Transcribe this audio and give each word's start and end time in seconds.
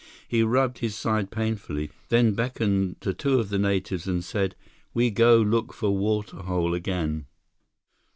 He 0.27 0.41
rubbed 0.41 0.79
his 0.79 0.95
side 0.95 1.29
painfully, 1.29 1.91
then 2.09 2.33
beckoned 2.33 2.99
to 3.01 3.13
two 3.13 3.39
of 3.39 3.49
the 3.49 3.59
natives 3.59 4.07
and 4.07 4.23
said, 4.23 4.55
"We 4.95 5.11
go 5.11 5.37
look 5.37 5.73
for 5.73 5.95
water 5.95 6.37
hole 6.37 6.73
again." 6.73 7.27